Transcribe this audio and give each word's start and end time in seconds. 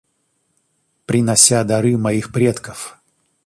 Принося 1.05 1.63
дары 1.63 1.95
моих 1.97 2.31
предков,. 2.31 2.97